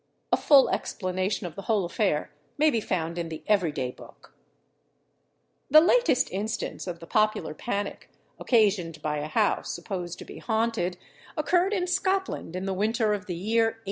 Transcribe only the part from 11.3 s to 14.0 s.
occurred in Scotland, in the winter of the year 1838.